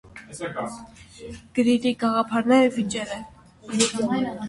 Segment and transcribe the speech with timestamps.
[1.59, 4.31] Գրիրի գաղափարները վիճելի են։